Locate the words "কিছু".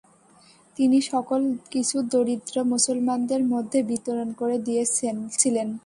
1.71-1.97